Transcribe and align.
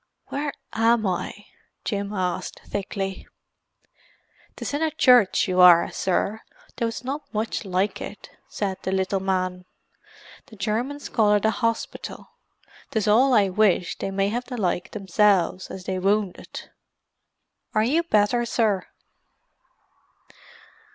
"Where 0.29 0.51
am 0.73 1.05
I?" 1.05 1.45
Jim 1.85 2.11
asked 2.11 2.59
thickly. 2.65 3.27
"'Tis 4.55 4.73
in 4.73 4.81
a 4.81 4.89
church 4.89 5.47
you 5.47 5.61
are, 5.61 5.91
sir, 5.91 6.41
though 6.77 6.87
it's 6.87 7.03
not 7.03 7.31
much 7.31 7.65
like 7.65 8.01
it," 8.01 8.31
said 8.47 8.77
the 8.81 8.91
little 8.91 9.19
man. 9.19 9.65
"The 10.47 10.55
Germans 10.55 11.07
call 11.07 11.35
it 11.35 11.45
a 11.45 11.51
hospital. 11.51 12.31
'Tis 12.89 13.07
all 13.07 13.35
I 13.35 13.49
wish 13.49 13.95
they 13.99 14.09
may 14.09 14.29
have 14.29 14.45
the 14.45 14.57
like 14.59 14.89
themselves, 14.89 15.69
and 15.69 15.81
they 15.83 15.99
wounded. 15.99 16.71
Are 17.75 17.83
you 17.83 18.01
better, 18.01 18.43
sir?" 18.43 18.87